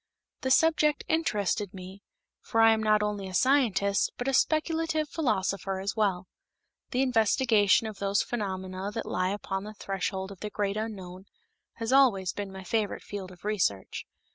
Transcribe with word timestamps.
The 0.39 0.49
subject 0.49 1.03
interested 1.07 1.75
me, 1.75 2.01
for 2.39 2.59
I 2.59 2.71
am 2.73 2.81
not 2.81 3.03
only 3.03 3.27
a 3.27 3.35
scientist, 3.35 4.11
but 4.17 4.27
a 4.27 4.33
speculative 4.33 5.07
philosopher 5.07 5.79
as 5.79 5.95
well. 5.95 6.25
The 6.89 7.03
investigation 7.03 7.85
of 7.85 7.99
those 7.99 8.23
phenomena 8.23 8.89
that 8.95 9.05
lie 9.05 9.29
upon 9.29 9.63
the 9.63 9.75
threshold 9.75 10.31
of 10.31 10.39
the 10.39 10.49
great 10.49 10.75
unknown 10.75 11.25
has 11.73 11.93
always 11.93 12.33
been 12.33 12.51
my 12.51 12.63
favorite 12.63 13.03
field 13.03 13.31
of 13.31 13.45
research. 13.45 14.07